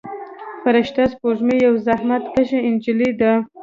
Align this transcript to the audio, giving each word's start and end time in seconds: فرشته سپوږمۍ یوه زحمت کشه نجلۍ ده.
فرشته 0.63 1.01
سپوږمۍ 1.11 1.57
یوه 1.65 1.81
زحمت 1.87 2.23
کشه 2.33 2.59
نجلۍ 2.73 3.09
ده. 3.19 3.33